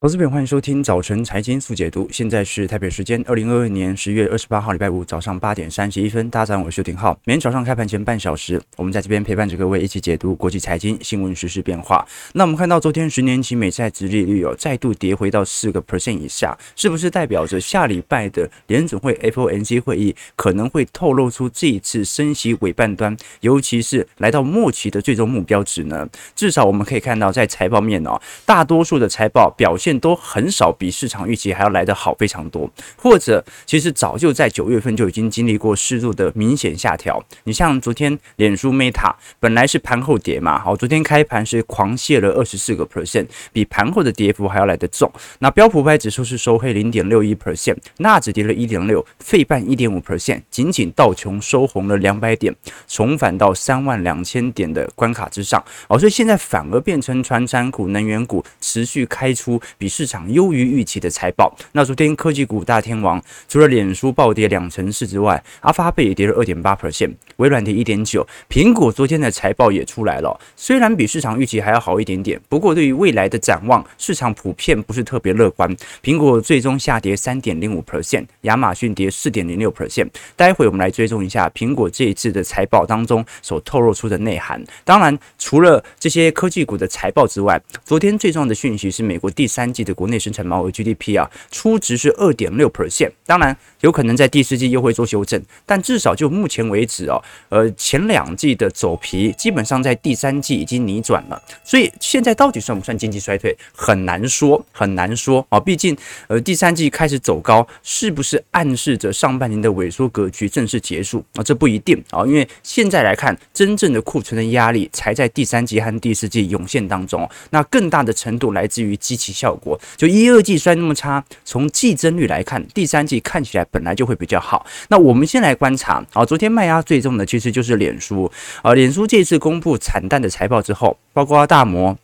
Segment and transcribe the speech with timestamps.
[0.00, 2.08] 投资朋友，欢迎收听早晨财经速解读。
[2.12, 6.30] 现在是台北时间二零二二年十月二十八号礼拜五早上八点三十一分。
[6.30, 7.18] 大家好，我是邱廷浩。
[7.24, 12.06] 每天早上开盘前半小时，我们在这边陪伴着各位一起解读国际财经新闻、时事变化。
[12.34, 26.08] 那我们看到昨天十年期美债殖利率有再度跌回到四个 percent 以下，是不是代表着下礼拜的联准会 FOMC 会议可能会透露出这一次升息尾半端，尤其是来到末期的最终目标值呢？
[26.36, 29.87] 至少我们可以看到，在财报面哦，大多数的财报表现。
[30.00, 37.22] 都很少比市场预期还要来得好非常多，或者其实早就在九月份就已经经历过适度的明显下调。
[37.44, 45.10] 你像昨天脸书 Meta 本来是盘后跌嘛，好，昨天开盘是狂泻了二十四个 percent，比盘后的跌幅还要来得重。
[45.38, 52.54] 那标普五百指数是收黑零点六一 percent，纳指跌了一点六，费半一点五 percent，仅仅道琼收红了两百点，
[52.88, 55.62] 重返到三万两千点的关卡之上。
[55.88, 59.60] 哦，所以现在反而变成传产股、能源股持续开出。
[59.78, 61.56] 比市场优于预期的财报。
[61.72, 68.26] 那昨天科技股大天王，除了脸书暴跌两成四之外，阿发贝也跌了二点八 percent，微软跌一点九。
[68.50, 75.74] 苹果昨天的财报也出来了，虽然比市场预期还要好一点点，不过对于未来的展望，市场普遍不是特别乐观。
[76.02, 80.08] 苹果最终下跌三点零五 percent，亚马逊跌四点零六 percent。
[80.34, 84.60] 待会我们来追踪一下苹果这一次的财报当中所透露出的内涵。
[84.84, 89.67] 当然，除了这些科技股的财报之外，昨天最重要的讯息是美国第三。
[89.72, 105.46] 季的国内生产毛额 GDP 啊，初值是二点六 percent，当然有可能在第四季又会做修正，但至少就目前为止哦，呃，前两季的走皮基本上在第三季已经逆转了，所以现在到底算不算经济衰退，很难说，很难说。
[105.48, 105.58] 啊。
[105.60, 105.96] 毕竟
[106.28, 111.22] 呃，第三季开始走高，是不是暗示着上半年的萎缩格局正式结束？
[111.34, 111.42] 啊？
[111.42, 112.02] 这不一定。
[112.10, 119.78] 啊，因为现在来看，真正的库存的压力才在第三季和第四季涌现当中，那更大的程度来自于基期效果。
[119.96, 124.64] 就一二季摔那么差，从季增率来看，第三季看起来本来就会比较好。
[124.88, 128.30] 那我们先来观察啊，昨天卖压最重的其实就是脸书
[128.62, 131.96] 啊，脸书这次公布惨淡的财报之后，包括大摩。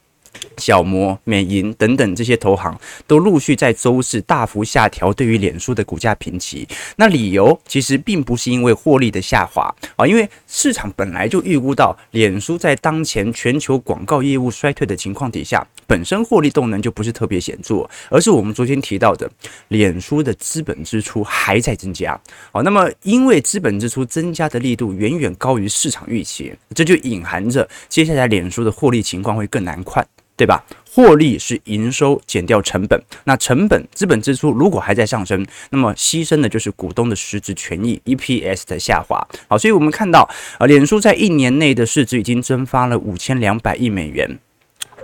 [0.59, 6.67] 小摩、美银等等这些投行都陆续在周四大幅下调对于脸书的股价评级。
[6.97, 19.31] 那理由其实并不是因为获利的下滑啊，因为市场本来就预估到脸书在当前全球广告业务衰退的情况底下，本身获利动能就不是特别显著，而是我们昨天提到的
[19.69, 22.19] 脸书的资本支出还在增加。
[22.53, 30.07] 好，那么因为资本支出增加的力度远远高于市场预期，这就隐含着接下来脸书的获利情况会更难看。
[30.37, 30.65] 对吧？
[30.93, 39.27] 获利是营收减掉成本，那成本资本支出如果还在上升，那么牺牲的就是股东的实质权益 EPS 的下滑。
[39.49, 40.29] 好，所以我们看到，
[40.61, 44.39] 呃，脸书在一年内的市值已经蒸发了五千两百亿美元。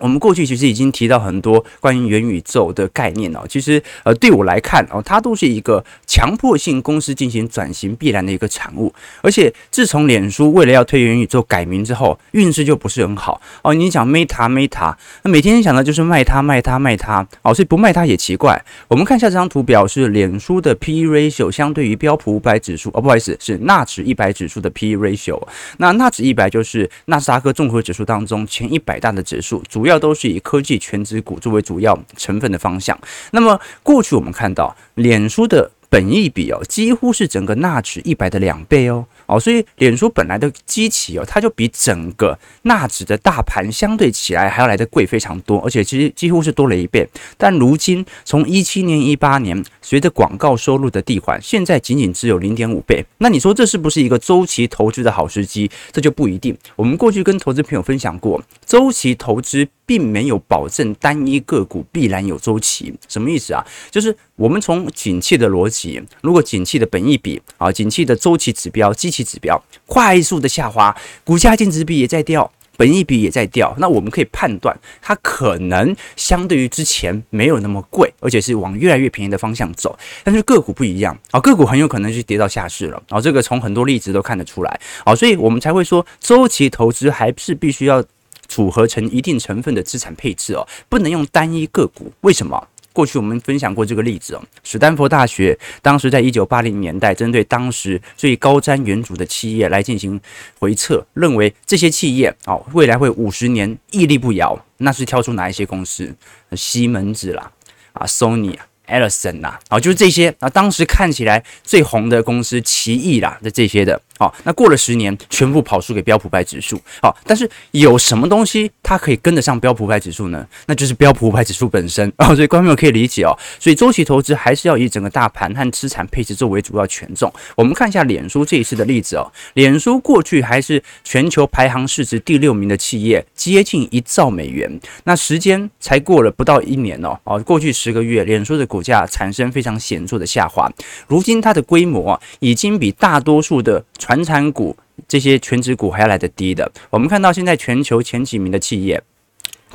[0.01, 8.93] 我们过去其实已经提到很多关于元宇宙的概念哦，其实呃对我来看哦，它都是一个强迫性公司进行转型必然的一个产物。
[9.23, 13.75] 而且自从脸书为了要推元宇宙改名之后，运势就不是很好哦。
[13.75, 18.59] 你讲 Meta Meta，那每天想的就是卖它卖它卖它哦，所以不卖它也奇怪。
[18.89, 25.39] 我们看一下这张图表，是脸书的 PE ratio 相对于标普五百指数哦，不好意思，是纳指一百指数的 PE ratio。
[25.77, 29.90] 那纳指一百就是纳斯达克综合指数当中前一百大的指数，主要。
[29.91, 32.99] 要都是以科技全值股作为主要成分的方向。
[33.33, 39.05] 那么过去我们看到，脸书的本益比哦，几乎是整个纳指一百的两倍哦。
[39.31, 47.09] 哦，所以脸书本来的基期哦，它就比整个纳指的大盘相对起来还要来得贵非常多，而且其实几乎是多了一倍。
[47.39, 53.05] 但如今从一七年、一八年，随着广告收入的递缓，现在仅仅只有零点五倍。
[53.19, 55.71] 那你说这是不是一个周期投资的好时机？
[55.93, 56.57] 这就不一定。
[56.75, 59.69] 我们过去跟投资朋友分享过，周期投资。
[59.91, 63.67] 并没有保证单一个股必然有周期，什么意思啊？
[63.91, 79.95] 就是我们从景气的逻辑，如果景气的本益比啊，景气的周期指标、基期指标快速的下滑，股价净值比也在掉，本益比也在掉，那我们可以判断它可能相对于之前没有那么贵，而且是往越来越便宜的方向走。
[80.25, 88.03] 但是个股不一样啊，个股很有可能是跌到下市了啊，这个从很多例子都看得出来啊，所以我们才会说周期投资还是必须要。
[88.49, 92.13] 组合成一定成分的资产配置哦，不能用单一个股。
[92.23, 92.61] 为什么？
[92.93, 94.43] 过去我们分享过这个例子哦。
[94.63, 100.21] 史丹佛大学当时在一九八零年代，针对当时最高瞻远瞩的企业来进行
[100.59, 104.59] 回测，认为这些企业哦，未来会五十年屹立不摇。
[104.79, 106.15] 那是挑出哪一些公司？
[106.53, 107.51] 西门子啦，
[107.93, 108.67] 啊，Sony 啊。
[108.91, 116.79] Ellison 呐，啊，就是这些啊，当时看起来最红的公司，奇异啦的这些的好，那过了十年，全部跑输给标普百指数。
[117.01, 120.47] 好，但是有什么东西它可以跟得上标普百指数呢？
[120.67, 122.07] 那就是标普百指数本身。
[122.19, 123.35] 哦，所以观众可以理解哦。
[123.59, 127.33] 所以周期投资还是要以整个大盘和资产配置作为主要权重。
[127.57, 129.27] 我们看一下脸书这一次的例子哦。
[129.55, 134.71] 脸书过去还是全球排行市值第六名的企业，接近一兆美元。
[135.05, 137.19] 那时间才过了不到一年哦。
[137.25, 140.71] 哦，过去十个月，脸书的股价产生非常显著的下滑。
[141.07, 144.77] 如今它的规模，已经比大多数的传产股
[145.07, 146.69] 这些全值股还要来得低的。
[146.91, 149.01] 我们看到现在全球前几名的企业，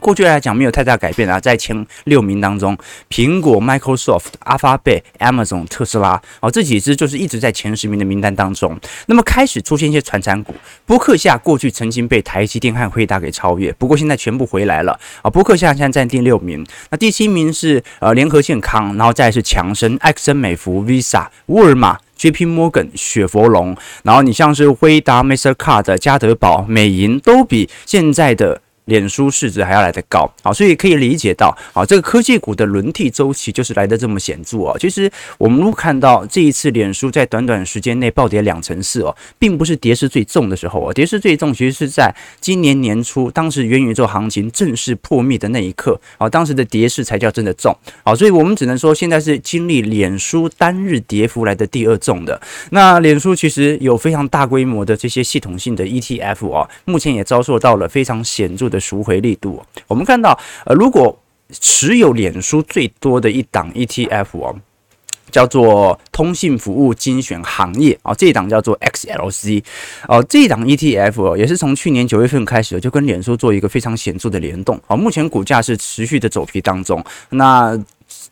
[0.01, 2.77] 过去来讲没有太大改变啊，在前六名当中，
[3.09, 8.77] 苹果、Microsoft、阿发贝、Amazon、特斯拉，哦，这几只就是一直在前十名的名单当中。
[9.05, 10.53] 那么开始出现一些传产股，
[10.85, 15.29] 波克夏过去曾经被台积电和辉达给超越，不过现在全部回来了啊。
[15.29, 21.97] 波克夏现在占第六名，那第七名是呃联合健康，然后再是强生、埃克森美孚、Visa、沃尔玛。
[22.15, 22.45] J.P.
[22.45, 28.61] Morgan、雪佛龙，然后你像是辉达、Mastercard、加德宝、美银，都比现在的。
[28.85, 34.77] 脸书市值还要来得高，好，所以可以理解到，啊，这个科技股的轮替周期就是来得这么显著哦。
[34.79, 52.39] 其实我们看到这一次脸书在短短时间内暴跌两成四哦，并不是跌势最重的时候哦，跌势最重其实是在今年年初，当时元宇宙行情正式破灭的那一刻，啊，当时的跌势才叫真的重，好，所以我们只能说现在是经历脸书单日跌幅来的第二重的。
[52.69, 58.74] 那脸书其实有非常大规模的这些系统性的 ETF 哦，目前也遭受到了非常显著的。
[58.75, 61.17] 的赎回力度，我们看到，呃，如果
[61.49, 64.55] 持有脸书最多的一档 ETF 哦，
[65.31, 69.63] 叫做通信服务精选行业啊，这一档叫做 XLC
[70.07, 77.79] 哦，这一档 ETF 哦，也是从去年九月份开始就跟脸书做一个非常显著的联动啊，目前股价是持续的走皮当中，那。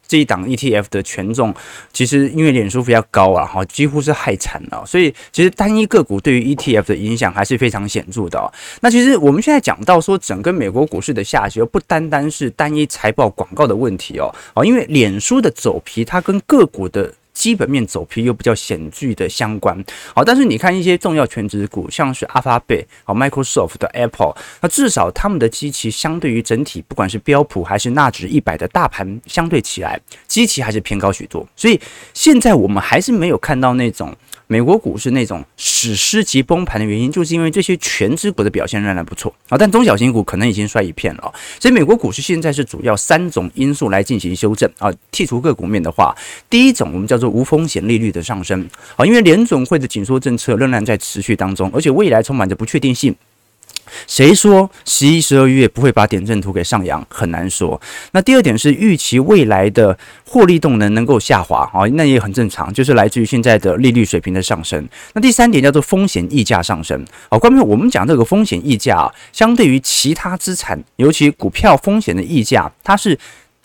[0.07, 1.53] 这一档 ETF 的权重，
[1.91, 8.53] 其实因为脸书比较高啊，哈，几乎是害惨了，所以其实单一个股对于 ETF 的影响还是非常显著的。
[8.81, 17.13] 那其实我们现在讲到说，整个美国股市的下跌，不单单是单一财报广告的问题哦，哦，因为脸书的走皮，它跟个股的。
[17.33, 19.83] 基本面走皮又比较显著的相关，
[20.13, 31.79] 好，但是你看一些重要全值股，像是阿发贝、好 Microsoft 的 Apple，那至少他们的基期相对于整体，不管是标普还是纳指一百的大盘相对起来，基期还是偏高许多，所以
[32.13, 34.15] 现在我们还是没有看到那种。
[34.47, 41.33] 美国股市那种史诗级崩盘的原因，就是因为这些全资股的表现仍然不错啊，但中小型股可能已经衰一片了。
[41.59, 44.91] 所以美国股市现在是主要三种因素来进行修正啊。
[45.11, 46.15] 剔除个股面的话，
[46.49, 53.15] 第一种我们叫做无风险利率的上升啊，因为联总会的紧缩政策仍然在持续当中，而且未来充满着不确定性。
[54.07, 57.05] 谁说十一、十二月不会把点阵图给上扬？
[57.09, 57.79] 很难说。
[58.11, 64.87] 那第二点是预期未来的获利动能能够下滑啊，那也很正常，就是来自于现在的利率水平的上升。
[65.13, 67.05] 那第三点叫做风险溢价上升。
[67.29, 73.17] 好，关于我们讲这个风险溢价啊，相对于其他资产，尤其股票风险的溢价，它是。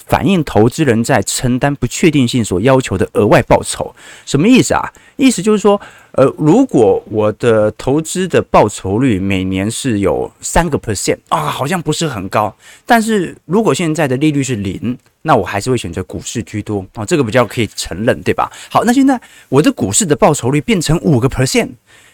[0.09, 3.95] 反映投资人在承担不确定性所要求的额外报酬，
[4.25, 4.91] 什么意思啊？
[5.17, 5.79] 意思就是说，
[6.13, 12.55] 呃，如果我的投资的报酬率每年是有三个 percent 啊，好像不是很高。
[12.87, 18.51] 但是如果现在的利率是零，那我还是会选择股市居多啊，这个比较可以承认，对吧？
[18.71, 19.21] 好，那现在
[19.51, 21.69] 我的股市的报酬率变成五个 percent，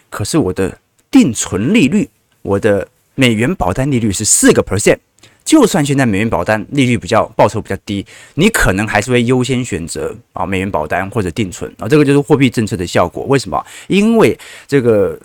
[0.09, 0.77] 可是我的
[1.09, 2.09] 定存利率，
[2.41, 4.97] 我的美元保单利率是四个 percent。
[5.45, 13.23] 就算现在美元保单利率比较报酬比较低，你可能还是会优先选择啊美元保单或者定存啊，这个就是货币政策的效果。
[13.25, 13.65] 为什么？
[13.87, 14.37] 因为
[14.67, 15.17] 这个。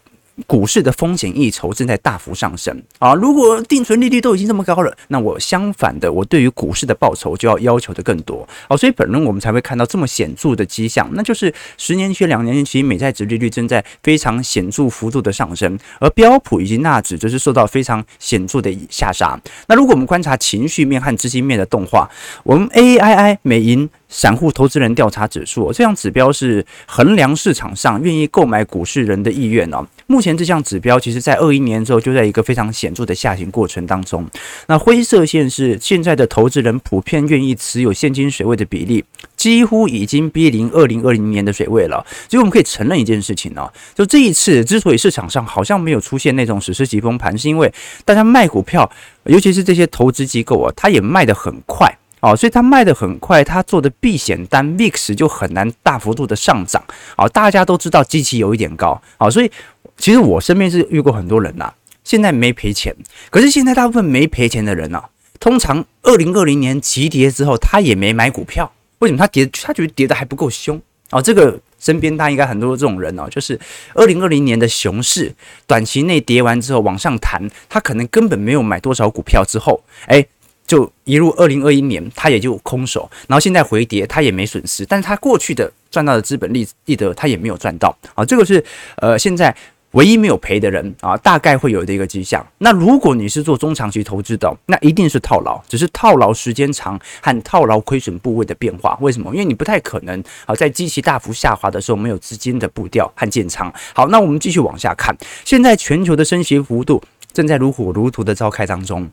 [0.46, 3.14] 股市的风险溢酬正在大幅上升啊！
[3.14, 8.76] 如果定存利率都已经这么高了，那我相反的，我对于股市的报酬就要要求的更多啊！
[8.76, 19.40] 所以本轮我们才会看到这么显著的迹象，那就是十年期、两年期美债殖利率正在非常显著幅度的上升，而标普以及纳指则是受到非常显著的下杀。
[19.66, 22.08] 那如果我们观察情绪面和资金面的动画，
[22.42, 23.88] 我们 AII 美银。
[24.10, 29.86] 散户投资人调查指数，这项指标是衡量市场上愿意购买股市人的意愿哦。
[30.08, 34.28] 目前这项指标其实在二一年之后就在一个非常显著的下行过程当中。
[34.66, 39.04] 那灰色线是现在的投资人普遍愿意持有现金水位的比例，
[39.36, 42.04] 几乎已经逼临二零二零年的水位了。
[42.28, 47.72] 所以我们可以承认一件事情哦，就这一次之所以市场上好像没有出现那种史诗级崩盘，是因为
[48.04, 48.90] 大家卖股票，
[49.24, 51.96] 尤其是这些投资机构啊，它也卖得很快。
[52.20, 56.82] 哦，所以它卖得很快，它做的避险单 VIX 就很难大幅度的上涨。
[57.16, 59.00] 哦，大家都知道基期有一点高。
[59.18, 59.50] 哦，所以
[59.96, 61.72] 其实我身边是遇过很多人呐，
[62.04, 62.94] 现在没赔钱，
[63.30, 65.02] 可是现在大部分没赔钱的人呢，
[65.38, 68.70] 通常二零二零年急跌之后，他也没买股票。
[68.98, 69.46] 为什么他跌？
[69.46, 70.80] 他觉得跌得还不够凶。
[71.10, 73.58] 哦，这个身边大家应该很多这种人哦，就是
[73.94, 75.34] 二零二零年的熊市
[75.66, 80.24] 短期内跌完之后往上弹，他可能根本没有买多少股票，之后哎，
[80.70, 88.64] 就一路二零二一年他也就空手，然后现在回跌他也没损失，但是他过去的赚到的资本利利得他也没有赚到啊，这个是
[88.98, 89.52] 呃现在。
[89.94, 92.46] 唯一没有赔的人啊，大概会有的一个迹象。
[92.58, 98.96] 那如果你是做中长期投资的，那一定是套牢，只是套牢时间长和套牢亏损部位的变化。
[99.00, 99.32] 为什么？
[99.32, 103.68] 因为你不太可能啊，在机器大幅下滑的时候没有资金的步调和建仓。
[103.92, 105.12] 好，那我们继续往下看，
[105.44, 109.10] 现在全球的升息幅度正在如火如荼的召开当中。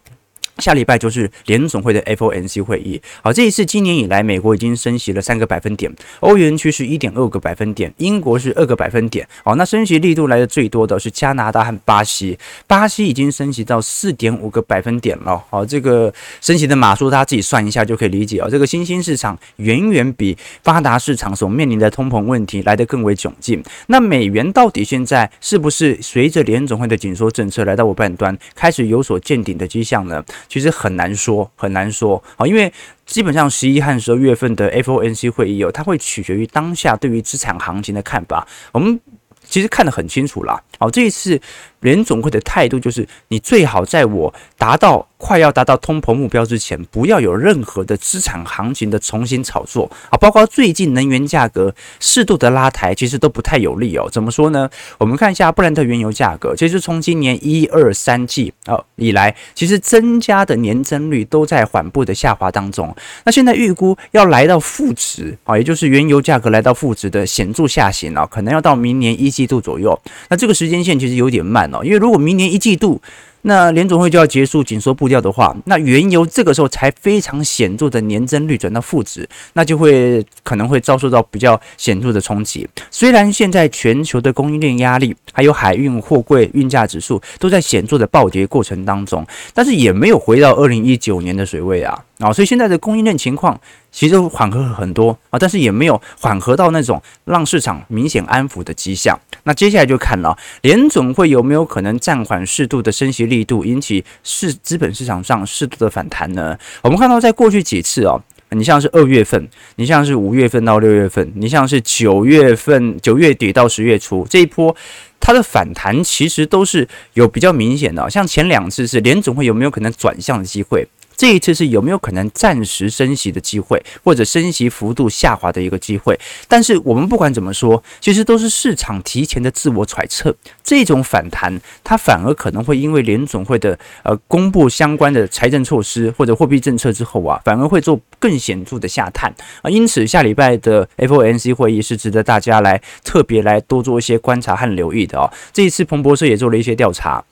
[0.59, 3.01] 下礼拜就是联总会的 FOMC 会议。
[3.21, 9.27] 好，这一次今年以来，美国已经升息了三个百分点，欧元区是一点二个百分点，英国是二个百分点。
[9.43, 15.43] 好，那升息力度来的最多的是加拿大和巴西，巴西已经升息到四点五个百分点了。
[15.49, 18.47] 好，这个升息的码数大家自己算一下就可以理解啊。
[18.49, 23.63] 这个新兴市场远远比发达市场所面临的通膨问题来得更为窘境。
[23.87, 30.23] 那美元到底现在是不是随着联总会的紧缩政策来到尾半端，开始有所见顶的迹象呢？
[30.47, 32.71] 其实很难说，很难说啊，因为
[33.05, 38.47] 基本上十一和十二月份的 FOMC 会议哦，它会取决于当下对于资产行情的看法。
[38.71, 38.99] 我们
[39.43, 41.39] 其实看得很清楚啦，好，这一次。
[41.81, 54.10] 联总会的态度就是，你最好在我达到快要达到通膨目标之前，不要有任何的资产行情的重新炒作啊，包括最近能源价格适度的拉抬，其实都不太有利哦。
[54.12, 54.69] 怎么说呢？
[54.98, 62.96] 我们看一下布兰特原油价格，其实从今年一二三季啊以来，其实增加的年增率都在缓步的下滑当中。
[63.24, 70.00] 那现在预估要来到负值啊，也就是原油价格来到负值的显著下行啊，可能要到明年一季度左右。
[70.29, 71.66] 那这个时间线其实有点慢。
[71.83, 73.01] 因为如果明年一季度，
[73.43, 82.67] 那联总会就要结束紧缩步调的话，那原油这个时候才非常显著的年增率转到负值，那就会可能会遭受到比较显著的冲击。
[82.91, 92.03] 虽然现在全球的供应链压力，还有海运货柜运价指数都在显著的暴跌过程当中，但是也没有回到二零一九年的水位啊。
[92.19, 93.57] 啊，所以现在的供应链情况
[93.97, 99.19] 其实缓和很多啊，但是也没有缓和到那种让市场明显安抚的迹象。
[99.41, 106.55] 那接下来就看了联总会有没有可能暂缓适度的升息力度，引起市资本市场上适度的反弹呢？
[106.83, 114.75] 我们看到在过去几次哦，你像是二月份，你像是五月份到六月份，你像是九月份九月底到十月初这一波，
[115.19, 118.07] 它的反弹其实都是有比较明显的。
[118.11, 120.87] 像前两次是联总会有没有可能转向的机会？
[121.17, 126.17] 这一次是有没有可能暂时升息的机会，或者升息幅度下滑的一个机会？
[126.47, 130.33] 但是我们不管怎么说，其实都是市场提前的自我揣测。
[130.63, 139.33] 这种反弹，它反而可能会因为联总会的呃公布相关的财政措施或者货币政策之后啊，反而会做更显著的下探
[139.63, 139.69] 啊。
[139.69, 145.33] 因此，下礼拜的 FOMC 会议是值得大家来特别来多做一些观察和留意的哦。
[145.51, 147.24] 这一次彭博社也做了一些调查，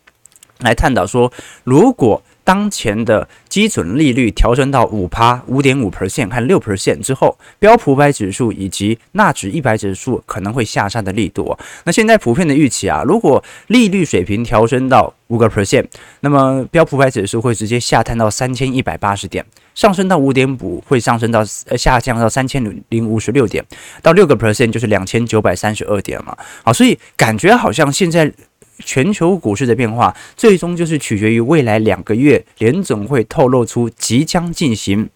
[0.61, 1.31] 来探讨说，
[1.63, 11.57] 如果当前的基准利率调升到五趴、五点五 percent 和六 percent 之后，标普五百指数以及纳指一百指数可能会下杀的力度。
[11.83, 15.85] 那现在普遍的预期啊，如果利率水平调升到五个 percent，
[16.19, 23.65] 那么标普五百指数会直接下探到三千一百八十点，上升到五点五会上升到呃下降到三千零五十六点，
[24.03, 26.37] 到六个 percent 就是两千九百三十二点嘛。
[26.63, 28.31] 好，所以感觉好像现在。
[28.79, 35.09] 全球股市的变化，最终就是取决于未来两个月联总会透露出即将进行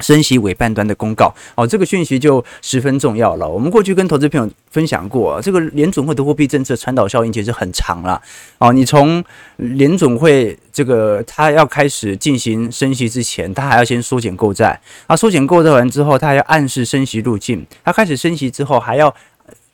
[0.00, 1.32] 升息尾半端的公告。
[1.54, 3.48] 哦，这个讯息就十分重要了。
[3.48, 8.20] 我们过去跟投资朋友分享过，这个联总会的货币政策传导效应其实很长了。
[8.58, 9.22] 哦，你从
[9.56, 14.80] 联总会这个他要开始进行升息之前，他还要先缩减购债。
[15.06, 17.64] 啊，缩减购债完之后，他还要暗示升息路径。
[17.84, 19.14] 他开始升息之后，还要。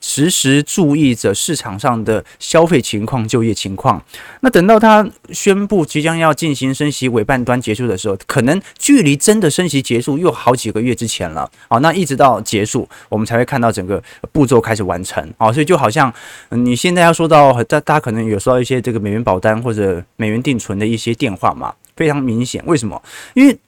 [0.01, 4.03] 时时注意着市场上的消费情况、就业情况。
[4.41, 11.51] 那等到他宣布即将要进行升息尾半端结束的时候，可能距离真的升息结束又好几个月之前了。
[11.69, 14.03] 好，那一直到结束，我们才会看到整个
[14.33, 15.23] 步骤开始完成。
[15.37, 16.13] 好，所以就好像
[16.51, 22.63] 你现在要说到，大大家可能有收到一些这个美元保单或者美元定存的一些电话嘛，非常明显。
[22.67, 23.03] 为什么？
[23.35, 23.59] 因为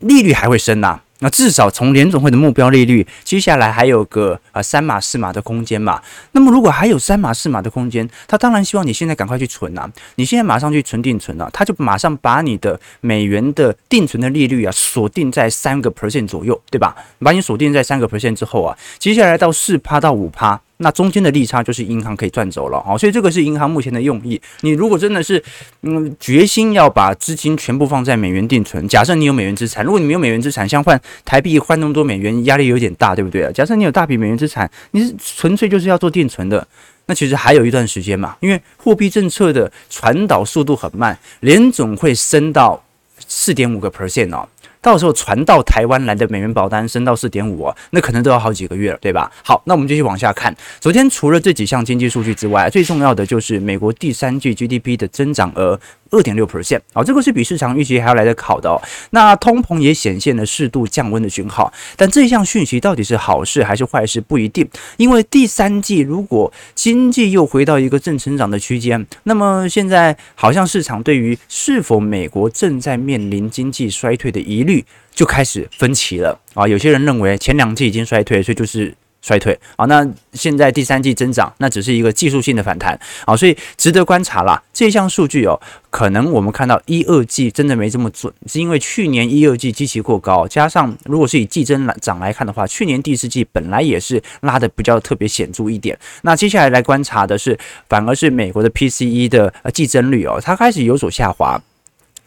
[0.00, 1.00] 利率还会升呐。
[1.22, 6.02] 那至少从联总会的目标利率，接下来还有个呃三码四码的空间嘛。
[6.32, 16.96] 那么如果还有三码四码的空间，他当然希望你现在赶快去存啊，你现在马上去存定存啊，他就马上把你的美元的定存的利率啊锁定在三个 percent 左右，对吧？
[17.20, 20.60] 把你锁定在三个 percent 之后啊，接下来到四趴到五趴。
[20.78, 24.40] 那中间的利差就是银行可以赚走了啊，所以这个是银行目前的用意。
[24.62, 25.40] 你如果真的是
[25.82, 33.52] 嗯决心要把资金全部放在美元定存，假设你有美元资产，如果你没有美元资产，像换台币换那么多美元，压力有点大，对不对啊？
[33.52, 36.66] 假设你有大笔美元资产，你是纯粹就是要做定存的，
[37.06, 42.82] 那其实还有一段时间嘛，因为货币政策的传导速度很慢，联总会升到
[43.28, 44.48] 四点五个 percent 哦。
[44.82, 49.30] 到时候传到台湾来的美元保单升到四点五哦，那可能都要好几个月了，对吧？
[49.42, 50.54] 好，那我们继续往下看。
[50.80, 55.78] 昨天除了这几项经济数据之外，最重要的就是美国第三季 GDP 的增长额。
[56.12, 58.80] 二点六 percent 啊，这个是比市场预期还要来得好的哦。
[59.10, 76.68] 那通膨也显现了适度降温的讯号，但这项讯息到底是好事还是坏事不一定，因为第三季如果经济又回到一个正成长的区间，那么现在好像市场对于是否美国正在面临经济衰退的疑虑就开始分歧了啊。
[76.68, 78.94] 有些人认为前两季已经衰退，所以就是。
[79.22, 84.60] 衰退啊，那现在第三季增长，那只是一个技术性的反弹啊，所以值得观察啦。
[84.72, 85.58] 这项数据哦，
[85.90, 95.96] 可能我们看到一二季真的没这么准，是因为去年一二季基期过高，加上如果是以季增来涨来看的话，去年第四季本来也是拉得比较特别显著一点。
[96.22, 97.56] 那接下来来观察的是，
[97.88, 101.60] 反而是美国的 PCE 的呃季增率哦，它开始有所下滑。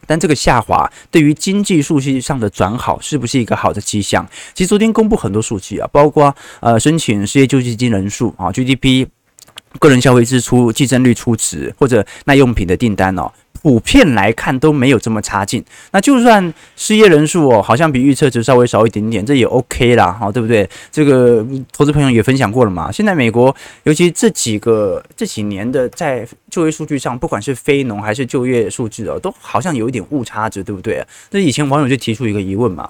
[0.05, 4.27] 但这个下滑对于经济数据上的转好是不是一个好的迹象？
[4.53, 9.07] 其实昨天公布很多数据啊，包括呃申请失业救济金人数啊，GDP、
[9.79, 13.31] 个人消费支出、计增率初值或者耐用品的订单哦。
[13.65, 20.69] 普遍来看都没有这么差劲，那就算失业人数哦，好像比预测值稍微少一点点，这也 OK 啦，哈，对不对？
[20.91, 21.43] 这个
[21.73, 22.91] 投资朋友也分享过了嘛。
[22.91, 31.03] 现在美国，尤其这几个这几年的在就业数据上，不管是非农还是就业数据哦，都好像有一点误差值，对不对？
[31.31, 32.87] 那以前网友就提出一个疑问嘛。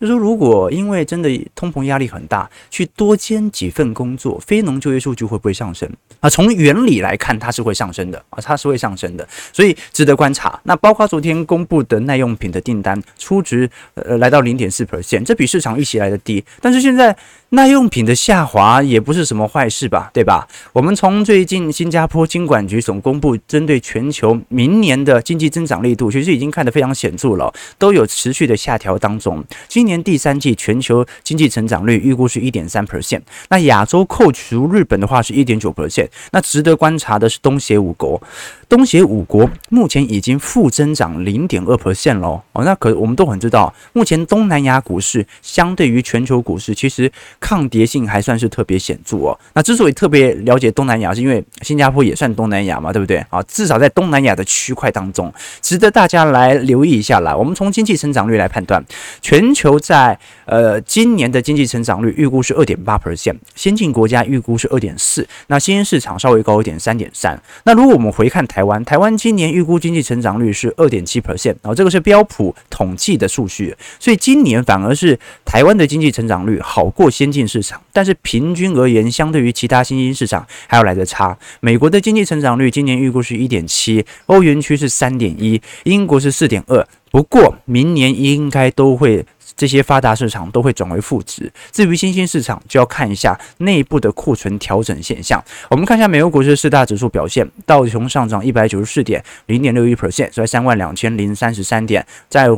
[0.00, 5.88] 就说，如果因为真的通膨压力很大，去多兼几份工作，非农就业数据会不会上升
[6.20, 6.28] 啊？
[6.28, 10.60] 从原理来看，它是会上升的啊，它是会上升的，所以值得观察。
[10.64, 17.16] 那包括昨天公布的耐用品的订单初值，呃，来到零点四 percent，这比市场预期来的低，但是现在。
[17.50, 20.46] 耐用品的下滑也不是什么坏事吧，对吧？
[20.70, 29.42] 我们从最近新加坡金管局总公布针对全球明年的经济增长力度，其实已经看得非常显著了，都有持续的下调当中。
[29.66, 36.08] 今年第三季全球经济成长率预估是一点三 percent，那亚洲扣除日本的话是一点九 percent。
[36.32, 38.20] 那值得观察的是东协五国。
[38.68, 42.42] 东协五国目前已经负增长零点二 percent 喽。
[42.52, 49.38] 哦，那可我们都很知道，目前东南亚股市相对于全球股市，其实抗跌性还算是特别显著哦。
[49.54, 53.24] 那之所以特别了解东南亚，是因为新加坡也算东南亚嘛，对不对？
[53.30, 57.34] 啊，至少在东南亚的区块当中，值得大家来留意一下来。
[57.34, 58.84] 我们从经济成长率来判断，
[59.22, 67.40] 全球在呃今年的经济成长率预估是二点八 percent，先进国家预估是二点四，那新兴市场稍微高一点三点三。
[67.64, 81.38] 那如果我们回看台，台湾台湾今年预估经济成长率是二点七 percent，然后这个是标普统计的数据，所以今年反而是台湾的经济成长率好过先进市场，但是平均而言，相对于其他新兴市场还要来得差。
[81.60, 89.24] 美国的经济成长率今年预估是一点七，欧元区是三点一，英国是四点二，不过明年应该都会。
[89.56, 95.42] 这些发达市场都会转为负值，至于新兴市场，就要看一下内部的库存调整现象。
[95.70, 102.48] 我们看一下美国股市四大指数表现，道琼上涨一百九十四点，零点六一 percent，在三万两千零三十三点，再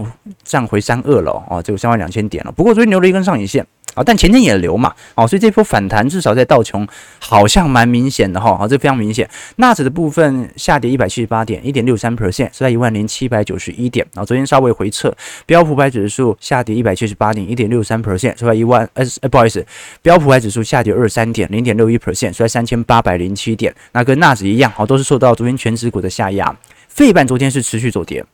[0.45, 2.53] 站回三二了哦，这个三万两千点了。
[2.53, 3.67] 不过昨天留了一根上影线。
[4.05, 6.87] 但前天也留嘛，哦，所以这波反弹至少在道琼
[7.19, 9.29] 好像蛮明显的哈，好，这非常明显。
[9.57, 14.07] 纳指的部分下跌一百七十八点，一点六三 percent，是在一万零七百九十一点。
[14.15, 15.15] 然后昨天稍微回撤，
[15.47, 19.65] 标普白指数下跌一百七十八点，一点六三 percent，是在一万，呃，不好意思，
[20.03, 23.75] 标普白指数下跌二十三点，零点六一 percent，是在三千八百零七点。
[23.93, 26.57] 那跟纳指一样，好，都是受到昨天全指股的下压。
[26.89, 28.25] 费半昨天是持续走跌。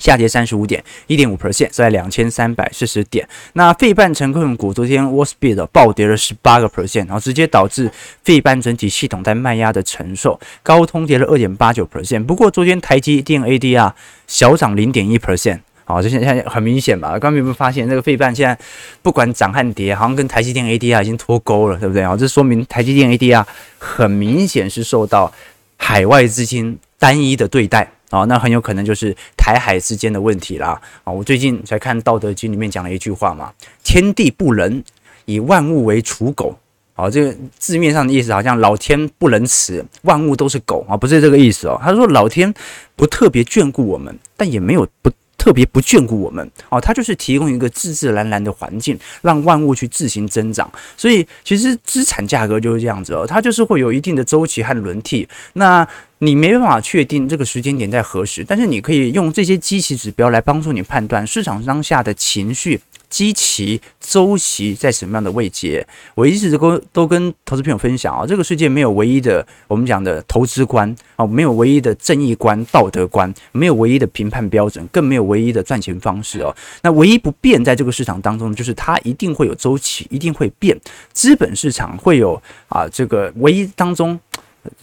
[0.00, 3.28] 下跌三十五点一点五 percent，在两千三百四十点。
[3.52, 7.88] 那费半成分股昨天 Wall Street 暴跌了十八个 percent，然后直接导致
[8.24, 10.40] 费半整体系统在卖压的承受。
[10.64, 13.92] 高通跌了二点八九 percent，不过昨天台积电 ADR
[14.26, 17.10] 小涨零点一 percent，好，这现在很明显吧？
[17.10, 18.58] 刚刚有没有发现那个费半现在
[19.02, 22.16] 不管涨和跌，好像跟台积电 ADR 已经脱钩了，对不对啊？
[22.16, 23.44] 这说明台积电 ADR
[23.78, 25.30] 很明显是受到
[25.76, 27.90] 海外资金单一的对待。
[28.10, 30.80] 哦，那很有可能就是台海之间的问题啦。
[31.04, 34.82] 啊，我最近才看《道德经》里面讲了一句话嘛：“天地不仁，
[35.24, 36.58] 以万物为刍狗。”
[36.96, 41.80] 哦，这个字面上的意思好像老天不仁慈，万物都是狗啊，不是这个意思哦。
[41.82, 42.52] 他说老天
[42.94, 50.70] 不特别眷顾我们，但也没有不特别不眷顾我们哦，它就是提供一个自自然然的环境，让万物去自行增长。
[50.94, 55.26] 所以其实资产价格就是这样子哦，它就是会有一定的周期和轮替。
[55.54, 55.88] 那
[56.22, 62.78] 你没办法确定这个时间点在何时，但是你可以用这些基期指标来帮助你判断市场当下的情绪。
[63.08, 65.84] 基期周期在什么样的位阶？
[66.14, 76.54] 我一直都都跟投资朋友分享啊，这个世界没有唯一的我们讲的投资观啊，没有唯一的正义观、道德观，没有唯一的评判标准，更没有唯一的赚钱方式哦。
[76.82, 80.78] 那唯一不变在这个市场当中，就是它一定会有周期，一定会变。
[81.12, 84.20] 资本市场会有啊，这个唯一当中。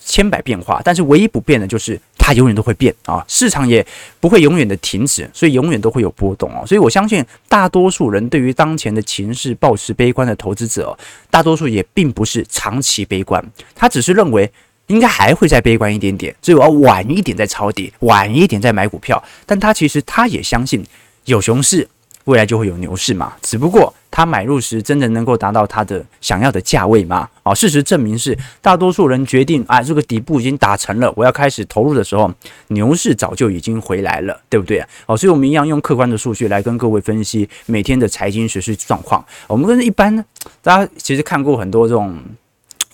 [0.04, 3.24] 千百变化，但是唯一不变的就是它永远都会变啊！
[3.28, 3.86] 市场也
[4.20, 6.66] 不会永远的停止，所以永远都会有波动啊！
[6.66, 10.98] 所以我相信大多数人对于当前的情势抱持悲观的投资者，
[11.30, 13.44] 大多数也并不是长期悲观，
[13.76, 14.52] 他只是认为
[14.88, 19.22] 应该还会再悲观一点点，所以我要晚一点再抄底，晚一点再买股票。
[19.46, 20.84] 但他其实他也相信
[21.26, 21.88] 有熊市。
[22.28, 23.34] 未来就会有牛市嘛？
[23.42, 27.28] 只不过他买入时真的能够达到他的想要的价位吗？
[27.44, 32.30] 啊，事实证明是大多数人决定啊，这个底部已经打成了，我要开始投入的时候，
[32.68, 34.84] 牛市早就已经回来了，对不对？
[35.06, 39.24] 哦，所以我们一样用客观的数据来跟各位分析每天的财经时事状况。
[39.48, 40.24] 我们跟一般，
[40.62, 42.18] 大家其实看过很多这种。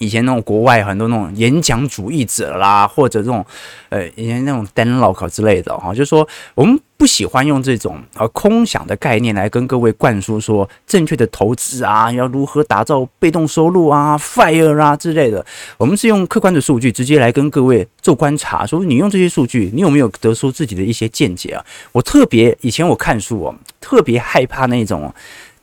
[0.04, 3.46] 以前那种国外很多那种演讲主义者啦，或者这种
[3.88, 15.46] 呃以前那种 Dan Lok 之类的哈，就是说我们不喜欢用这种呃空想的概念来跟各位灌输说正确的投资啊，要如何打造被动收入啊，fire 啊之类的。
[15.78, 21.64] 我们是用客观的数据直接来跟各位做观察，说你用这些数据，你有没有得出自己的一些见解啊？
[21.94, 25.14] 我特别以前我看书哦，特别害怕那种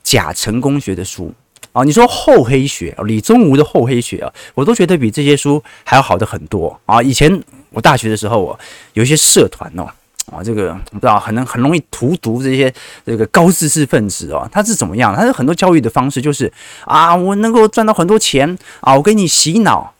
[0.01, 1.31] 假成功学的书。
[1.73, 7.01] 啊，你说厚黑学，李宗吾的厚黑学啊，我都觉得比这些书还要好的很多啊。
[7.01, 8.59] 以前我大学的时候，我
[8.93, 9.87] 有一些社团哦，
[10.31, 12.73] 啊，这个不知道，很能很容易荼毒这些
[13.05, 14.47] 这个高知识分子哦。
[14.51, 15.15] 他是怎么样？
[15.15, 16.51] 他是很多教育的方式，就是
[16.83, 19.93] 啊，我能够赚到很多钱啊，我给你洗脑。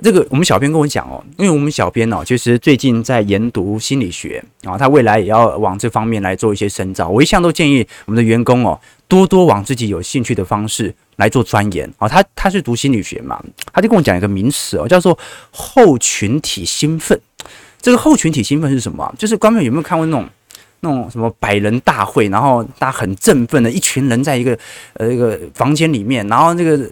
[0.00, 7.08] 这个我们小编跟我讲哦，因为我们小编哦，其实最近在研读心理学啊，他未来也要往这方面来做一些深造。
[7.08, 8.78] 我一向都建议我们的员工哦，
[9.08, 12.06] 多多往自己有兴趣的方式来做钻研啊。
[12.06, 13.42] 他他是读心理学嘛，
[13.72, 15.18] 他就跟我讲一个名词哦，叫做
[15.50, 17.18] 后群体兴奋。
[17.80, 19.12] 这个后群体兴奋是什么？
[19.18, 20.28] 就是观众有没有看过那种
[20.80, 24.56] 那种什么百人大会，然后大家很振奋的一群人在一个
[24.92, 26.88] 呃一个房间里面，然后那个。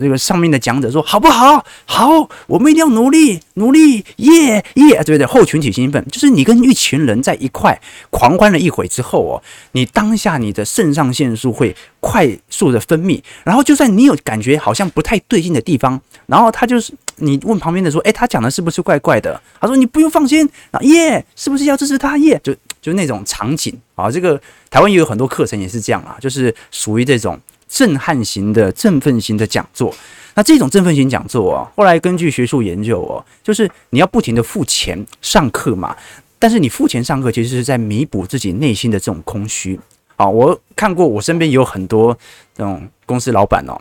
[0.00, 1.64] 这个上面的讲者说：“好不好？
[1.84, 5.02] 好，我们一定要努力，努力，耶耶！
[5.04, 5.26] 对不对？
[5.26, 22.16] 后群体兴奋，就是你跟一群人在一块狂欢了一会之后哦，你当下你的肾上腺素会快速的分泌，然后就算你有感觉好像不太对劲的地方，然后他就是你问旁边的说：‘哎，他讲的是不是怪怪的？’他说：‘你不用放心，啊耶，是不是要支持他？
[22.16, 24.10] 耶，就就那种场景啊。
[24.10, 27.38] 这个台湾也有很多课程也是这样啊，就是属于这种。”
[27.70, 29.94] 震撼型的、振奋型的讲座，
[30.34, 35.96] 那这种振奋型讲座啊，后来根据学术研究哦，就是你要不停的付钱上课嘛，
[36.40, 39.78] 但是你付钱上课其实是在弥补自己内心的这种空虚
[40.16, 40.28] 啊。
[40.28, 42.12] 我看过，我身边也有很多
[42.56, 43.80] 这种公司老板哦，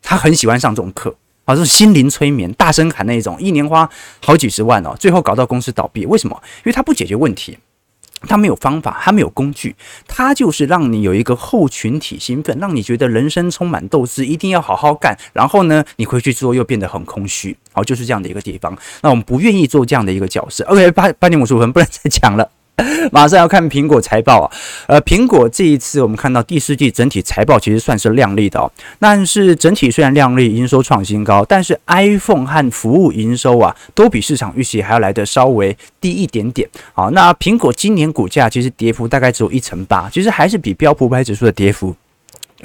[0.00, 3.88] 他很喜欢上这种课啊，就是心灵催眠、大声喊那种，一年花
[4.20, 6.40] 好几十万哦，最后搞到公司倒闭，为什么？
[6.58, 7.58] 因为他不解决问题。
[8.26, 9.74] 他没有方法，他没有工具，
[10.06, 15.16] 他就是让你有一个后群体兴奋，让你觉得人生充满斗志，一定要好好干。
[15.32, 18.76] 然后呢，你回去之后又变得很空虚，好，就是这样的一个地方。
[19.02, 20.64] 那我们不愿意做这样的一个角色。
[20.64, 22.50] OK，八八点五十五分，不能再讲了。
[23.12, 24.50] 马上要看苹果财报啊，
[24.88, 36.68] 呃，苹果这一次我们看到第四季整体财报其实算是亮丽的哦，但是整体虽然亮丽，营收创新高，但是 iPhone 和服务营收啊都比市场预期还要来得稍微低一点点。
[36.92, 41.94] 好，那苹果今年股价其实跌幅大概只有一成八，其实还是比标普五百指数的跌幅。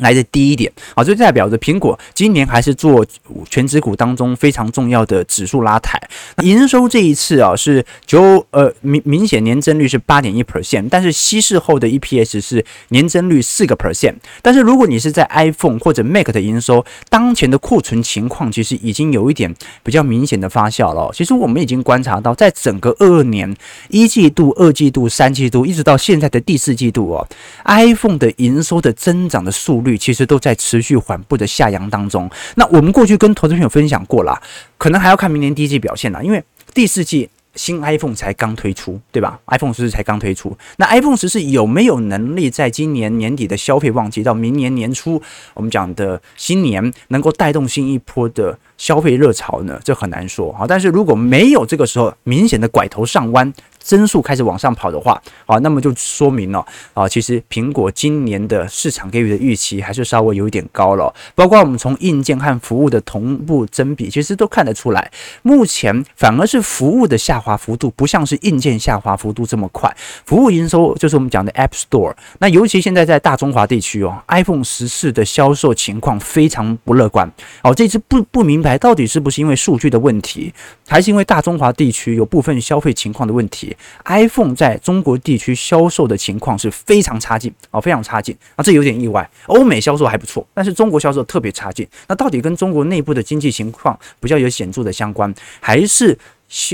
[0.01, 3.05] 来的低一点，啊，这代表着苹果今年还是做
[3.49, 5.99] 全指股当中非常重要的指数拉抬。
[6.43, 14.15] 营收这一次啊是九呃明明显年增率是八点一 percent，但是稀释后的 EPS 是年增率四个 percent。
[14.41, 21.11] 但是如果你是在 iPhone 或者 Mac 的营收，当前的库存情况其实已经有一点比较明显的发酵了。
[21.13, 23.53] 其实我们已经观察到，在整个二二年
[23.89, 27.27] 一季度、二季度、三季度，一直到现在的第四季度哦
[27.65, 29.88] ，iPhone 的营收的增长的速率。
[29.97, 32.29] 其实都在持续缓步的下扬当中。
[32.55, 34.41] 那我们过去跟投资朋友分享过了，
[34.77, 45.21] 可能还要看明年第一季表现了，因为第四季新 iPhone 才刚推出，对吧？iPhone 十四才刚推出，那 iPhone 十四有没有能力在今年年底的消费旺季到明年年初，
[45.55, 49.79] 我们讲的新年能够带动新一波的消费热潮呢？
[49.83, 50.65] 这很难说啊。
[50.67, 61.13] 但是如果没有这个时候明显的拐头上弯，增速开始往上跑的话，啊，那么就说明了啊，其实苹果今年的市场给予的预期还是稍微有一点高了。
[61.35, 65.11] 包括我们从硬件和服务的同步增比，其实都看得出来，
[65.41, 69.93] 目前反而是服务的下滑幅度不像是硬件下滑幅度这么快。
[70.25, 77.31] 服务营收就是我们讲的 App Store，那尤其现在在大中华地区哦，iPhone 十四的销售情况非常不乐观。
[77.63, 80.53] 哦，这次不不明白到底是不是因为数据的问题，
[80.87, 83.75] 还是因为大中华地区有部分消费情况的问题。
[84.05, 89.29] iPhone 在中国地区销售的情况是非常差劲啊，非常差劲啊，这有点意外。
[89.47, 91.87] 欧美销售还不错，但是中国销售特别差劲。
[92.07, 96.17] 那到底跟中国内部的经济情况比较有显著的相关，还是？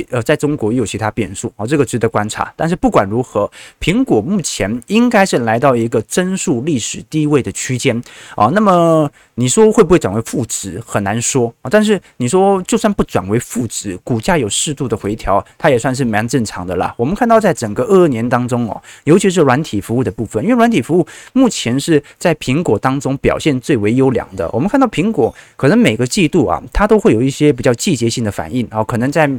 [0.09, 2.53] 呃，在中国又有其他变数啊，这个值得观察。
[2.55, 8.01] 但是不管如何，苹果目前应该是来到一个增速历史低位的区间
[8.35, 8.47] 啊。
[8.53, 10.81] 那么你说会不会转为负值？
[10.85, 11.69] 很难说啊。
[11.69, 16.95] 但是你说就算不转为负值，股价有适度的回调，它也算是蛮正常的啦。
[16.97, 24.49] 我们看到在整个二二年当中哦，尤其是软体服务的部分，因为软体服务目前是在苹果当中表现最为优良的。
[24.51, 29.29] 我们看到苹果可能每个季度啊，它都会有一些比较季节性的反应啊，可能在。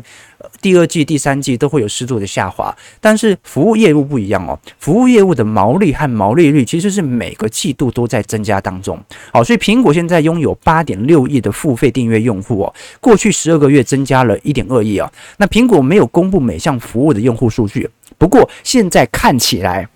[0.60, 4.58] 第二季、第三季都会有适度的下滑，但是服务业务不一样哦。
[4.78, 8.98] 服务业务的毛利和毛利率其实是每个季度都在增加当中。
[9.32, 15.10] 好，所以苹果现在拥有八点六亿的付费订阅用户哦，过去十二个月增加了一点二亿啊。
[15.38, 19.88] 那苹果没有公布每项服务的用户数据，不过现在看起来。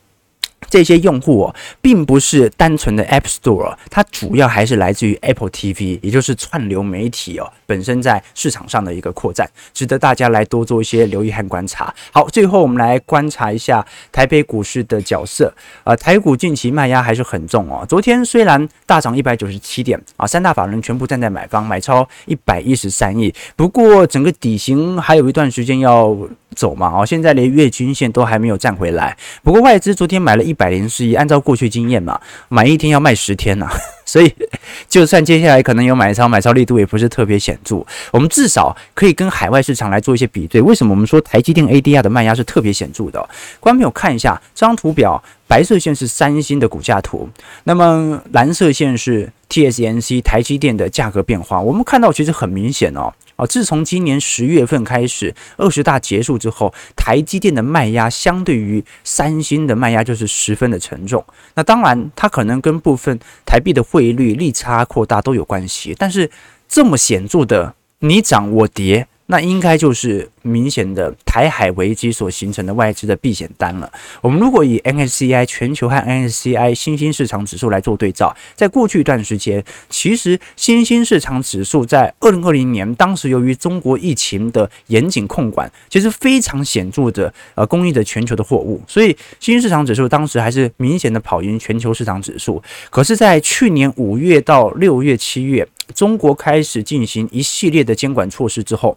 [0.68, 11.92] 这些用户哦，并不是单纯的 App Store，它主要还是来自于 Apple TV，也就是串流媒体哦，本身在市场上的一个扩展，值得大家来多做一些留意和观察。
[12.12, 15.52] 好，最后我们来观察一下台北股市的角色。
[15.84, 17.84] 呃，台股近期卖压还是很重哦。
[17.88, 26.16] 昨天虽然大涨一百九十七点啊，三大法人全部站在买方，买超一百一十三亿，不过整个底型还有一段时间要
[26.54, 26.92] 走嘛。
[26.94, 29.16] 哦，现在连月均线都还没有站回来。
[29.42, 30.54] 不过外资昨天买了一。
[30.60, 33.66] 百零四亿，按照过去经验嘛，买一天要卖十天呐、
[34.10, 34.34] 所以
[34.90, 37.86] 就算接下来可能有买超，买超力度也不是特别显著。
[38.10, 40.60] 我们至少可以跟海外市场来做一些比对。
[40.60, 43.20] 为什么我们说台积电 ADR 的卖压是特别显著的？
[43.60, 47.28] 观众朋友看一下这张图表，白色线是三星的股价图，
[47.62, 51.60] 那么蓝色线是 TSNC 台积电的价格变化。
[51.60, 53.12] 我们看到其实很明显哦。
[53.40, 61.24] 哦，自从今年十月份开始，二十大结束之后，台积电的卖压相对于三星的卖压就是十分的沉重。
[61.54, 66.30] 那当然，它可能跟部分台币的汇率利差扩大都有关系，但是
[66.68, 70.28] 这么显著的你涨我跌，那应该就是。
[70.42, 73.92] 明显的台海危机所形成的外资的避险单了。
[74.22, 92.62] 我们如果以 MSCI 全球和 MSCI 新兴市场指数来做对照，在过去一段时间，其实新兴市场指数在二零二零年当时由于中国疫情的严谨控管，其实非常显著的呃供应的全球的货物，所以新兴市场指数当时还是明显的跑赢全球市场指数。
[92.88, 98.96] 可是，在去年五月到六月、七月，中国开始进行一系列的监管措施之后。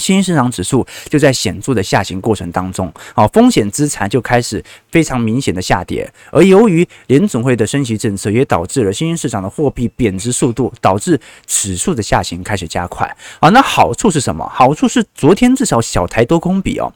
[0.00, 13.06] 新兴市场指数就在显著的下行过程当中，好，风险资产就开始非常明显的下跌，而由于联总会的升息政策，也导致了新兴市场的货币贬值速度，导致指数的下行开始加快。
[13.40, 14.50] 啊，那好处是什么？
[14.52, 16.90] 好处是昨天至少小台多空比哦，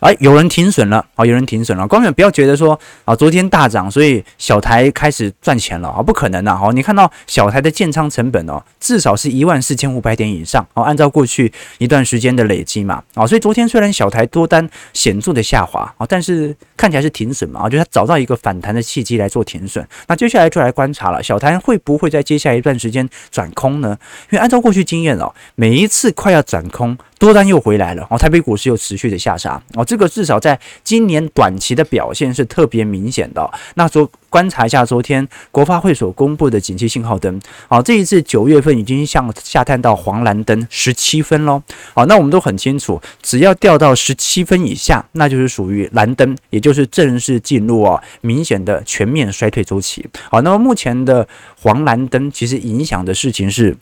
[0.00, 1.86] 哎，有人停损了，啊，有人停损了。
[1.86, 6.56] 光远不要觉得说啊，昨天大涨，所以小台开始赚钱了啊，不可能的。
[6.56, 10.66] 好，你看到小台的建仓成本哦，至少是一万四千五百点以上。
[10.74, 12.47] 哦，按照过去一段时间的。
[12.48, 19.86] 累积嘛，啊，所以昨天虽然小台多单显著的下滑啊，但是看起来是停损嘛，啊，就是他找到一个反弹的契机来做停损。
[20.08, 23.96] 那接下来就来观察了，小台会不会在接下来一段时间转空呢？
[24.30, 33.48] 因为按照过去经验哦，每一次快要转空，多单又回来了，哦，台北股市又持续的下杀，哦，这个至少在今年短期的表现是特别明显的。
[33.74, 34.10] 那说。
[34.30, 41.62] 观察一下昨天国发会所公布的景气信号灯，好，这一次九月份已经向下探到黄蓝灯十七分喽。
[41.94, 50.06] 好，那我们都很清楚，只要掉到十七分以下，那就是属于蓝灯，也就是正式进入哦明显的全面衰退周期。
[50.30, 51.26] 好，那么目前的
[51.60, 53.76] 黄蓝灯其实影响的事情是。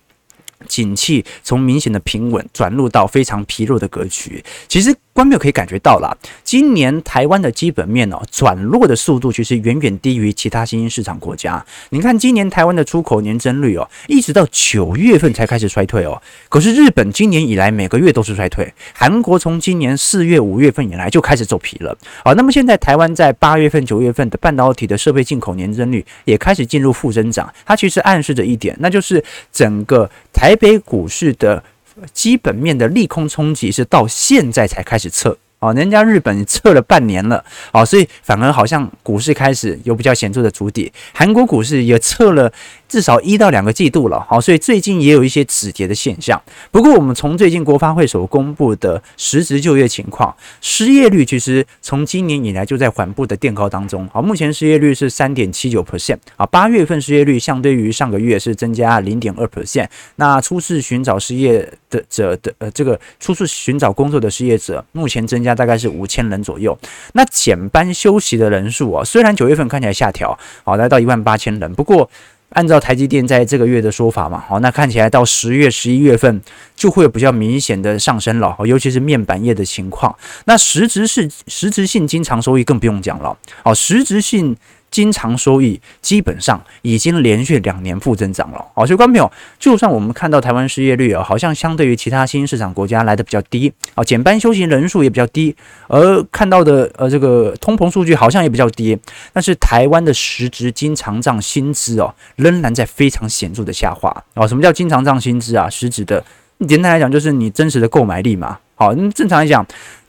[0.67, 11.65] 景气从明显的平稳转入到非常疲弱的格局，其实观众可以感觉到了，今年台湾的基本面哦转弱的速度其实远远低于其他新兴市场国家。
[11.89, 16.21] 你看，今年台湾的出口年增率哦，一直到九月份才开始衰退哦。
[16.51, 21.97] 可是日本今年以来每个月都是衰退，韩国从今年四月、五月份以来就开始走皮了。
[22.23, 31.65] 好，那么现在台湾在八月份、九月份的半导体的设备进口年增率也开始进入负增长，它其实暗示着一点，那就是整个台北股市的。
[32.13, 35.37] 基本面的利空冲击是到现在才开始测。
[35.59, 40.93] 哦，人家日本测了半年了，哦，所以反而好像股市开始有比较显著的主底。
[41.15, 42.53] 韩国股市也测了
[42.89, 46.41] 至少一到两个季度了，好，所以最近也有一些止跌的现象。
[46.71, 54.09] 不过，我们从最近国发会所公布的实质就业情况，失业率其实从今年以来就在缓步的垫高当中。
[54.13, 59.89] 好，目前失业率是三点七九 percent，啊，八月份失业率相对于上个月是增加零点二 percent。
[60.17, 66.79] 那初次寻找失业的者的呃，这个初次寻找工作的失业者目前增加大概是五千人左右。
[67.15, 72.09] 那减班休息的人数啊，虽然九月份看起来下调，好来到一万八千人，不过
[72.51, 76.41] 按照台积电在这个月的说法嘛，好，那看起来到十月、十一月份
[76.75, 80.17] 就会有比较明显的上升了，尤其是面板业的情况。
[80.45, 84.57] 那实质是实质性经常收益更不用讲了，哦，实质性。
[84.91, 95.55] 经常收益基本上已经连续两年负增长了，好，所以观众朋友，就算我们看到台湾失业率啊，好像相对于其他新兴市场国家来的比较低，啊，减班休息人数也比较低，
[95.89, 98.99] 而看到的呃这个通膨数据好像也比较低，
[99.33, 105.69] 但是台湾的实质经常账薪资哦，仍然在非常显著的下滑，啊，什么叫经常账薪资啊？
[105.69, 106.25] 实质的，
[106.67, 109.67] 简单来讲就是你真实的购买力嘛，好，那正常来讲。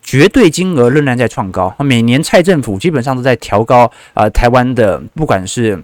[0.07, 5.77] 绝对金额仍然在创高，每年蔡政府基本上都在调高啊，台湾的不管是。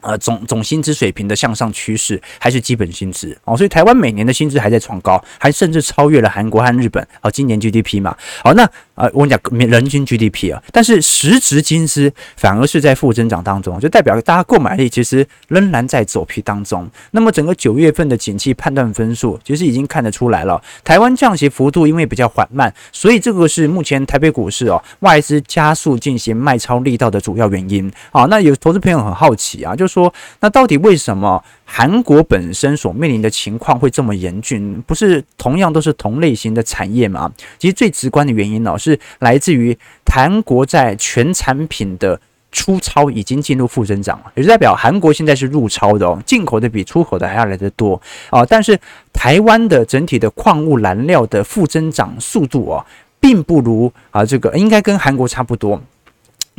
[0.00, 7.04] 呃，总总薪资水平的向上趋势，还是基本薪资哦，所以台湾每年的薪资还在创高，还甚至超越了韩国和日本。
[7.20, 8.64] 好，今年 GDP 嘛，好，那
[8.98, 16.88] 呃，我跟你讲人均 GDP 啊，但是实值薪资反而是在负增长当中，就代表大家购买力其实仍然在走皮当中。
[17.12, 27.90] 那么整个九月份的景气判断分数，其实已经看得出来了，台湾降息幅度因为比较缓慢，所以这个是目前台北股市哦外资加速进行卖超力道的主要原因。
[28.10, 34.82] 好，那有投资朋友很好奇啊，就说，那到底为什么韩国本身所面临的情况会这么严峻？
[34.86, 37.30] 不是同样都是同类型的产业吗？
[37.58, 39.76] 其实最直观的原因呢，是来自于
[40.10, 42.18] 韩国在全产品的
[42.50, 48.00] 出超已经进入负增长了，也就代表韩国现在是入超的哦，进口的比出口的还要来得多
[48.30, 48.44] 啊。
[48.46, 48.76] 但是
[49.12, 52.84] 台湾的整体的矿物燃料的负增长速度哦，
[53.20, 55.80] 并不如啊这个应该跟韩国差不多。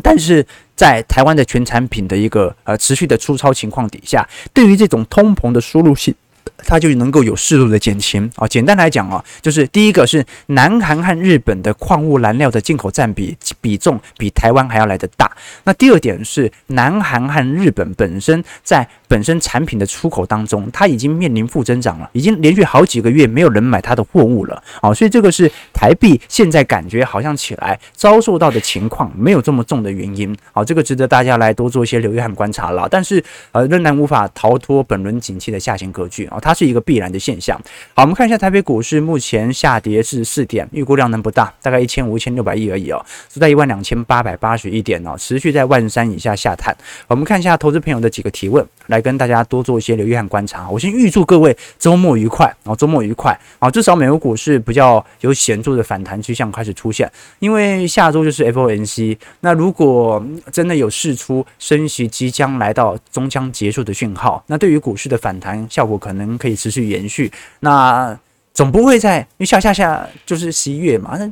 [0.02, 6.14] 但是在台湾的全产品的一个呃持续的粗糙情况底下，对于这种通膨的输入性，
[6.66, 8.48] 它就能够有适度的减轻啊。
[8.48, 15.32] 简单来讲啊，就是第一个是南韩和日本的矿物燃料的进口占比比重比台湾还要来的大。
[15.64, 24.94] 那第二点是南韩和日本本身在本身产品的出口当中，它已经面临负增长了，已经连续好几个月没有人买它的货物了啊。
[24.94, 30.34] 所以这个是台币现在感觉好像起来遭受到的情况没有这么重的原因。
[30.54, 32.88] 好，这个值得大家来多做一些留意和观察了。
[32.88, 36.38] 但是呃，仍然无法逃脱本轮景气的下行格局啊。
[36.40, 37.60] 它是一个必然的现象。
[37.96, 46.76] 好，我们看一下台北股市目前下跌是四点，预估量能不大，大概一千五、千六百亿而已哦，是在一万两千八百八十一点哦，持续在万三以下下探。
[47.08, 50.70] 我们看一下投资朋友的几个提问，来跟大家多做一些留意和观察。
[50.70, 53.70] 我先预祝各位周末愉快哦，周末愉快啊！
[53.70, 59.18] 至少美国股市比较有显著的反弹趋向开始出现，因为下周就是 FOMC。
[59.42, 66.30] 那如果真的有释出升息即将来到终将结束的讯号，那对于股市的反弹效果可能。
[66.40, 68.18] 可以持续延续，那
[68.54, 71.30] 总不会在，因为下下下就是十一月嘛，那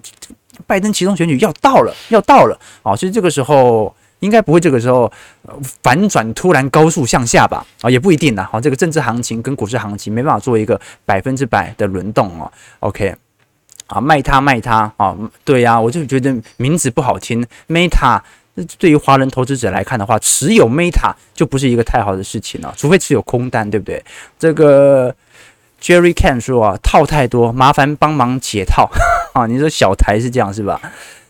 [0.65, 5.11] 拜登其中选举要到了，要到了啊，所以这个时候应该不会这个时候
[5.83, 7.65] 反转突然高速向下吧？
[7.81, 8.47] 啊，也不一定呢。
[8.51, 12.51] 好，这个政治行情跟股市行情没办法做一个百分之百的轮动哦。
[12.79, 13.15] OK，
[13.87, 18.21] 啊，卖它卖它啊，对呀，我就觉得名字不好听，Meta。
[18.79, 24.03] 对于华人投资者来看的话，持有 Meta 就不是一个太好的事情了，除非持有空单，对不对？
[24.39, 25.15] 这个
[25.79, 28.89] Jerry Can 说啊，套太多，麻烦帮忙解套
[29.35, 29.45] 啊！
[29.45, 30.81] 你说小台是这样是吧？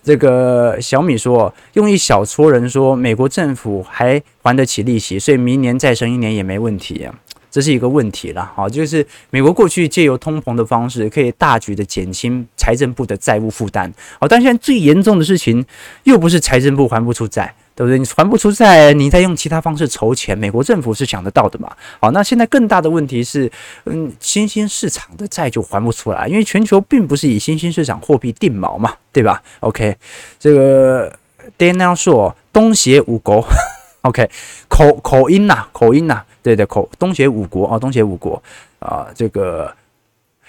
[0.08, 7.13] 这个小米说，用一小撮人说，美国政府还还得起利息，所以明年再升一年也没问题啊。
[7.52, 15.65] 这是一个问题了，好，就是美国过去借由通膨的方式，可以大举的减轻财政部的债务负担，好，但现在最严重的事情
[16.06, 17.99] 又不是财政部还不出债，对不对？
[17.99, 21.71] 你还不出债，你再用其他方式筹钱，美国政府是想得到的嘛。
[22.01, 23.51] 好，那现在更大的问题是，
[23.85, 29.95] 嗯，新兴市场的债就还不出来，因为全球并不是以新兴市场货币定锚嘛，对吧？OK，
[30.39, 31.13] 这个
[31.55, 33.47] Daniel 说东协五国，
[34.01, 34.27] OK，
[34.67, 38.41] 口口音呐、口音呐、对对口东协五国啊，东协五国
[38.79, 39.71] 啊，这个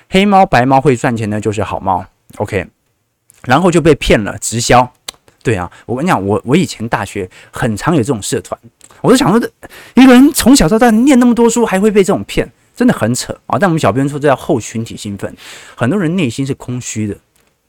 [0.09, 2.03] 黑猫白猫会赚钱的就是好猫
[2.39, 2.67] ，OK，
[3.45, 4.91] 然后就被骗了直销。
[5.43, 8.59] 对啊，我跟你讲，我我以前大学很常有这种社团，
[9.01, 9.51] 我就想说，
[9.95, 13.59] 一个人从小到大念那么多书，还会被这种骗，真的很扯啊！
[13.59, 15.35] 但我们小编说这叫后群体兴奋，
[15.75, 17.17] 很多人内心是空虚的，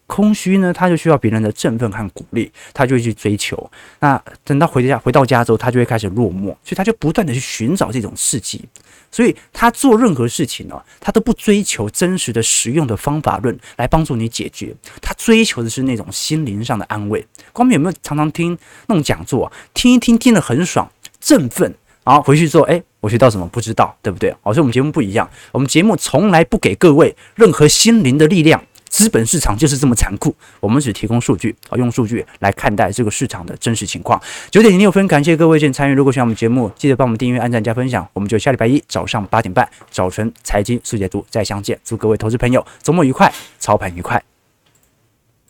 [0.09, 3.69] 空虚呢，他就需要别人的振奋和鼓励，他就会去追求。
[3.99, 8.65] 那等到回家回到家之后，他就会开始落寞，所以他就不断的去寻找这种刺激。
[9.11, 17.25] 所以他做任何事情呢，他都不追求真实的实用的方法论来帮助你解决，他追求的是那种心灵上的安慰。
[17.53, 18.57] 光明有没有常常听
[18.87, 24.31] 那种讲座，听一听听得很爽，振奋，然后回去之后，诶，我学到什么不知道，对不对？
[24.41, 28.63] 好，所以我们节目不一样，我们节目从来不给各位任何心灵的力量。
[28.89, 34.19] 资本市场就是这么残酷，我们只提供数据啊，用数据来看待这个市场的真实情况。
[34.51, 35.93] 九点零六分，感谢各位进参与。
[35.93, 38.05] 如果喜欢我们节目，记得帮我们订阅、按赞、加分享。
[38.13, 41.79] 我们就下礼拜一早上八点半，早晨财经速解读再相见。
[41.85, 44.28] 祝各位投资朋友周末愉快，操盘愉快。